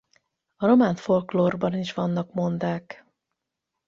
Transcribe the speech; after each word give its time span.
A 0.55 0.65
román 0.67 0.95
folklórban 0.95 1.73
is 1.73 1.93
vannak 1.93 2.33
mondák. 2.33 3.05